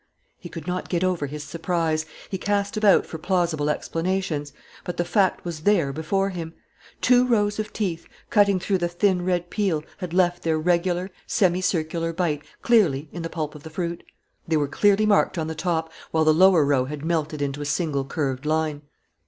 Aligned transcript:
He 0.39 0.49
could 0.49 0.65
not 0.65 0.89
get 0.89 1.03
over 1.03 1.27
his 1.27 1.43
surprise. 1.43 2.07
He 2.27 2.39
cast 2.39 2.75
about 2.75 3.05
for 3.05 3.19
plausible 3.19 3.69
explanations. 3.69 4.51
But 4.83 4.97
the 4.97 5.05
fact 5.05 5.45
was 5.45 5.59
there 5.59 5.93
before 5.93 6.31
him. 6.31 6.55
Two 7.01 7.23
rows 7.27 7.59
of 7.59 7.71
teeth, 7.71 8.07
cutting 8.31 8.59
through 8.59 8.79
the 8.79 8.87
thin 8.87 9.23
red 9.23 9.51
peel, 9.51 9.83
had 9.97 10.11
left 10.11 10.41
their 10.41 10.57
regular, 10.57 11.11
semicircular 11.27 12.13
bite 12.13 12.41
clearly 12.63 13.09
in 13.11 13.21
the 13.21 13.29
pulp 13.29 13.53
of 13.53 13.61
the 13.61 13.69
fruit. 13.69 14.01
They 14.47 14.57
were 14.57 14.67
clearly 14.67 15.05
marked 15.05 15.37
on 15.37 15.45
the 15.45 15.53
top, 15.53 15.91
while 16.09 16.25
the 16.25 16.33
lower 16.33 16.65
row 16.65 16.85
had 16.85 17.05
melted 17.05 17.39
into 17.39 17.61
a 17.61 17.65
single 17.65 18.03
curved 18.03 18.43
line. 18.47 18.81